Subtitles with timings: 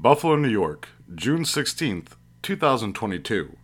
[0.00, 2.06] Buffalo, New York, June 16,
[2.42, 3.56] 2022.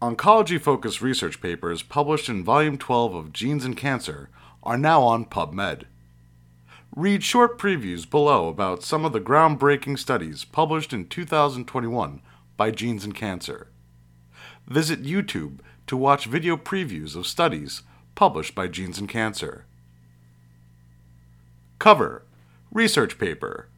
[0.00, 4.28] Oncology focused research papers published in Volume 12 of Genes and Cancer
[4.62, 5.84] are now on PubMed.
[6.94, 12.20] Read short previews below about some of the groundbreaking studies published in 2021
[12.56, 13.68] by Genes and Cancer.
[14.66, 17.82] Visit YouTube to watch video previews of studies
[18.14, 19.66] published by Genes and Cancer.
[21.78, 22.24] Cover
[22.70, 23.68] Research paper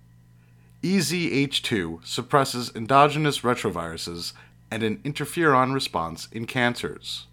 [0.86, 4.34] EZH2 suppresses endogenous retroviruses
[4.70, 7.26] and an interferon response in cancers.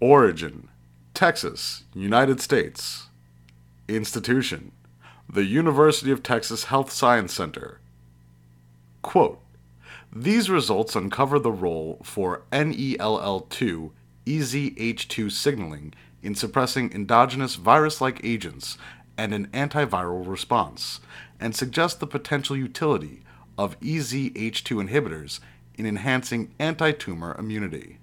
[0.00, 0.70] Origin
[1.12, 3.08] Texas, United States.
[3.88, 4.72] Institution
[5.28, 7.78] The University of Texas Health Science Center.
[9.02, 9.42] Quote
[10.10, 13.90] These results uncover the role for NELL2
[14.24, 15.92] EZH2 signaling
[16.22, 18.78] in suppressing endogenous virus like agents
[19.18, 21.00] and an antiviral response,
[21.44, 23.20] and suggest the potential utility
[23.58, 25.40] of EZH2 inhibitors
[25.74, 27.98] in enhancing anti tumor immunity.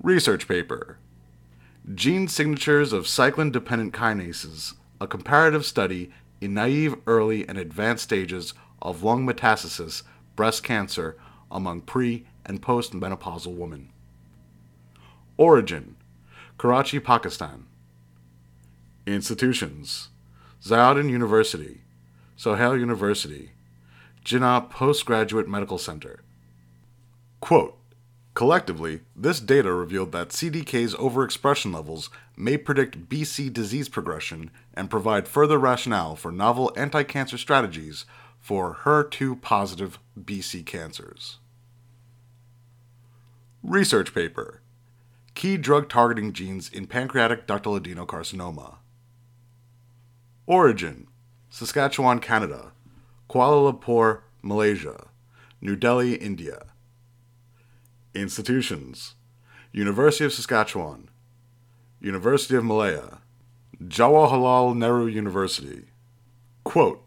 [0.00, 0.98] Research paper
[1.92, 8.54] Gene Signatures of Cyclin Dependent Kinases, a comparative study in naive, early, and advanced stages
[8.80, 10.04] of lung metastasis,
[10.36, 11.16] breast cancer
[11.50, 13.88] among pre and postmenopausal women.
[15.36, 15.96] Origin
[16.56, 17.66] Karachi, Pakistan.
[19.08, 20.10] Institutions
[20.64, 21.80] Ziauddin University,
[22.36, 23.50] Sohail University,
[24.24, 26.20] Jinnah Postgraduate Medical Center.
[27.40, 27.76] Quote,
[28.34, 35.26] Collectively, this data revealed that CDK's overexpression levels may predict BC disease progression and provide
[35.26, 38.06] further rationale for novel anti cancer strategies
[38.38, 41.38] for HER2 positive BC cancers.
[43.64, 44.62] Research paper
[45.34, 48.76] Key drug targeting genes in pancreatic ductal adenocarcinoma.
[50.46, 51.06] Origin
[51.50, 52.72] Saskatchewan, Canada,
[53.30, 55.08] Kuala Lumpur, Malaysia,
[55.60, 56.66] New Delhi, India.
[58.14, 59.14] Institutions
[59.72, 61.08] University of Saskatchewan,
[62.00, 63.20] University of Malaya,
[63.82, 65.84] Jawaharlal Nehru University.
[66.64, 67.02] Quote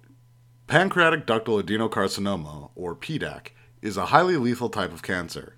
[0.67, 3.49] Pancreatic ductal adenocarcinoma, or PDAC,
[3.81, 5.57] is a highly lethal type of cancer.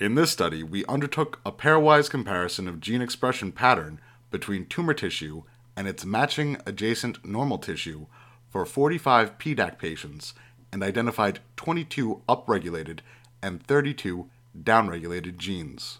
[0.00, 4.00] In this study, we undertook a pairwise comparison of gene expression pattern
[4.30, 5.44] between tumor tissue
[5.76, 8.06] and its matching adjacent normal tissue
[8.48, 10.34] for 45 PDAC patients
[10.72, 13.00] and identified 22 upregulated
[13.42, 14.28] and 32
[14.62, 15.98] downregulated genes.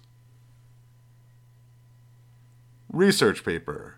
[2.90, 3.96] Research paper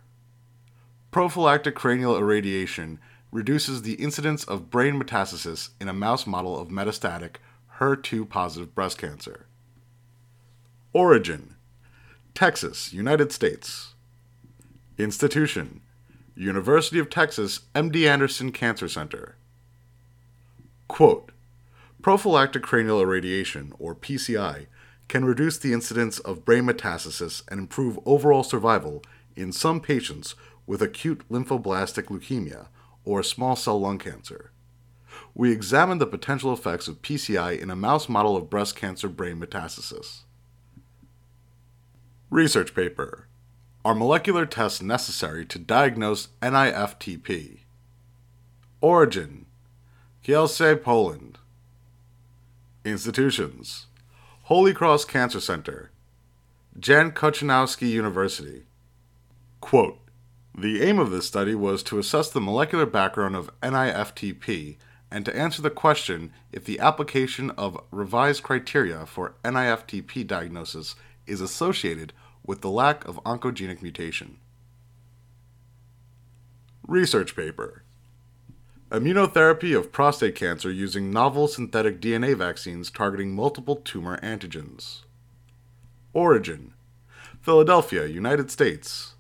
[1.11, 2.99] Prophylactic cranial irradiation
[3.31, 7.37] reduces the incidence of brain metastasis in a mouse model of metastatic
[7.79, 9.47] HER2 positive breast cancer.
[10.93, 11.55] Origin
[12.35, 13.95] Texas, United States.
[14.99, 15.81] Institution
[16.35, 19.37] University of Texas MD Anderson Cancer Center.
[20.89, 21.31] Quote
[22.03, 24.67] Prophylactic cranial irradiation, or PCI,
[25.07, 29.05] can reduce the incidence of brain metastasis and improve overall survival
[29.37, 30.35] in some patients
[30.67, 32.67] with acute lymphoblastic leukemia
[33.05, 34.51] or small cell lung cancer.
[35.33, 39.41] We examined the potential effects of PCI in a mouse model of breast cancer brain
[39.41, 40.23] metastasis.
[42.31, 43.28] Research paper
[43.85, 47.61] Are molecular tests necessary to diagnose NIFTP?
[48.81, 49.47] Origin
[50.25, 51.39] Kielce, Poland.
[52.85, 53.87] Institutions
[54.45, 55.91] Holy Cross Cancer Center,
[56.79, 58.65] Jan Kochanowski University.
[59.61, 59.99] Quote
[60.57, 64.77] The aim of this study was to assess the molecular background of NIFTP
[65.11, 70.97] and to answer the question if the application of revised criteria for NIFTP diagnosis
[71.27, 72.13] is associated
[72.49, 74.39] with the lack of oncogenic mutation.
[76.87, 77.83] Research paper
[78.91, 85.03] Immunotherapy of prostate cancer using novel synthetic DNA vaccines targeting multiple tumor antigens.
[86.15, 86.73] Origin
[87.43, 89.15] Philadelphia, United States.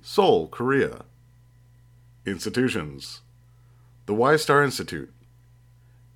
[0.00, 1.04] Seoul, Korea.
[2.24, 3.20] Institutions
[4.06, 5.12] The Wistar Institute,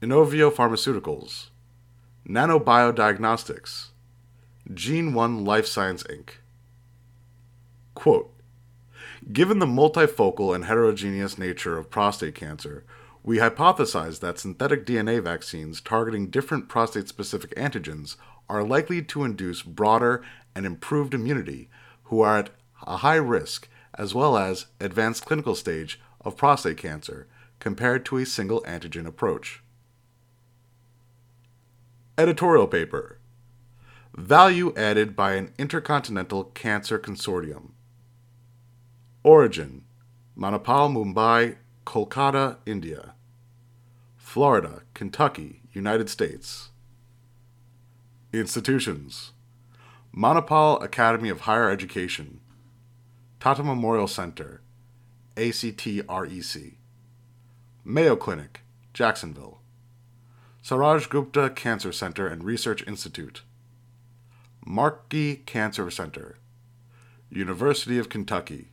[0.00, 1.50] Inovio Pharmaceuticals,
[2.26, 3.88] Nanobiodiagnostics,
[4.72, 6.28] GeneOne Life Science Inc.
[7.94, 8.30] Quote
[9.32, 12.84] Given the multifocal and heterogeneous nature of prostate cancer,
[13.22, 18.16] we hypothesize that synthetic DNA vaccines targeting different prostate specific antigens
[18.46, 20.22] are likely to induce broader
[20.54, 21.70] and improved immunity
[22.04, 22.50] who are at
[22.86, 27.26] a high risk as well as advanced clinical stage of prostate cancer
[27.58, 29.62] compared to a single antigen approach.
[32.18, 33.17] Editorial paper
[34.18, 37.70] Value added by an Intercontinental Cancer Consortium.
[39.22, 39.84] Origin
[40.36, 41.54] Manipal, Mumbai,
[41.86, 43.14] Kolkata, India.
[44.16, 46.70] Florida, Kentucky, United States.
[48.32, 49.30] Institutions
[50.12, 52.40] Manipal Academy of Higher Education,
[53.38, 54.62] Tata Memorial Center,
[55.36, 56.74] ACTREC,
[57.84, 58.62] Mayo Clinic,
[58.92, 59.60] Jacksonville,
[60.60, 63.42] Saroj Gupta Cancer Center and Research Institute,
[64.64, 66.36] Markey Cancer Center,
[67.30, 68.68] University of Kentucky.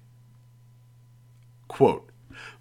[1.68, 2.10] Quote,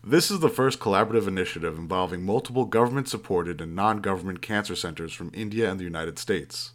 [0.03, 5.13] this is the first collaborative initiative involving multiple government supported and non government cancer centers
[5.13, 6.73] from India and the United States.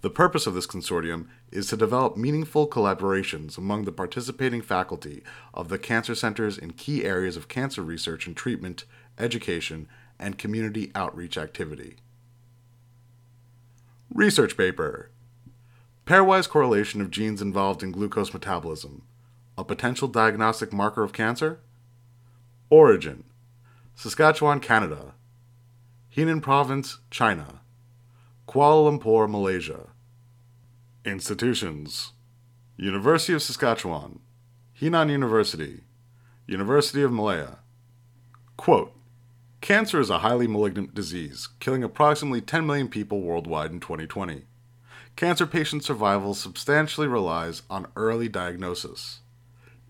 [0.00, 5.22] The purpose of this consortium is to develop meaningful collaborations among the participating faculty
[5.54, 8.84] of the cancer centers in key areas of cancer research and treatment,
[9.18, 9.88] education,
[10.18, 11.96] and community outreach activity.
[14.12, 15.10] Research paper
[16.08, 19.02] Pairwise correlation of genes involved in glucose metabolism,
[19.58, 21.60] a potential diagnostic marker of cancer?
[22.70, 23.24] Origin
[23.94, 25.12] Saskatchewan, Canada.
[26.16, 27.60] Henan Province, China.
[28.48, 29.88] Kuala Lumpur, Malaysia.
[31.04, 32.12] Institutions
[32.78, 34.20] University of Saskatchewan,
[34.80, 35.82] Henan University,
[36.46, 37.58] University of Malaya.
[38.56, 38.94] Quote
[39.60, 44.44] Cancer is a highly malignant disease, killing approximately 10 million people worldwide in 2020.
[45.18, 49.18] Cancer patient survival substantially relies on early diagnosis.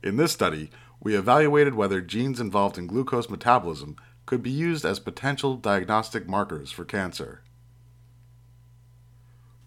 [0.03, 0.71] In this study,
[1.03, 6.71] we evaluated whether genes involved in glucose metabolism could be used as potential diagnostic markers
[6.71, 7.43] for cancer.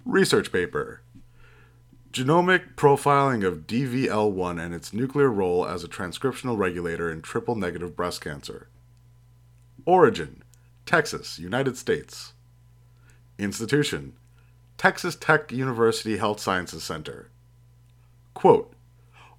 [0.03, 1.03] Research paper
[2.11, 7.95] Genomic profiling of DVL1 and its nuclear role as a transcriptional regulator in triple negative
[7.95, 8.67] breast cancer.
[9.85, 10.41] Origin
[10.87, 12.33] Texas, United States.
[13.37, 14.13] Institution
[14.81, 17.29] Texas Tech University Health Sciences Center.
[18.33, 18.73] Quote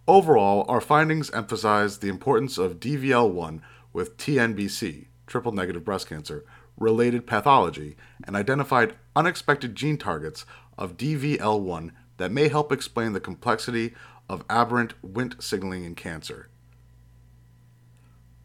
[0.06, 3.60] Overall, our findings emphasize the importance of DVL1
[3.92, 6.44] with TNBC, triple negative breast cancer,
[6.78, 10.46] related pathology and identified unexpected gene targets
[10.78, 13.94] of DVL1 that may help explain the complexity
[14.28, 16.50] of aberrant Wnt signaling in cancer.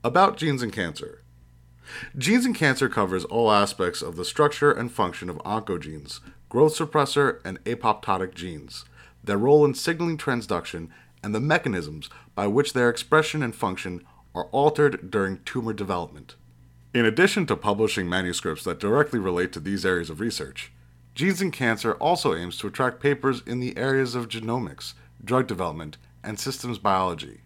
[0.04, 1.22] About genes in cancer.
[2.18, 7.40] Genes in cancer covers all aspects of the structure and function of oncogenes, growth suppressor,
[7.44, 8.86] and apoptotic genes,
[9.24, 10.90] their role in signaling transduction,
[11.24, 14.04] and the mechanisms by which their expression and function
[14.34, 16.36] are altered during tumor development.
[16.94, 20.72] In addition to publishing manuscripts that directly relate to these areas of research,
[21.16, 25.98] Genes in Cancer also aims to attract papers in the areas of genomics, drug development,
[26.24, 27.42] and systems biology.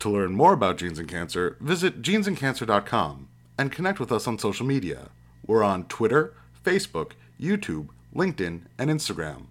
[0.00, 4.66] To learn more about Genes in Cancer, visit genesincancer.com and connect with us on social
[4.66, 5.10] media.
[5.46, 6.34] We're on Twitter,
[6.64, 9.46] Facebook, YouTube, LinkedIn, and Instagram.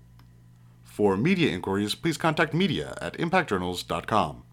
[0.83, 4.43] For media inquiries, please contact media at impactjournals.com.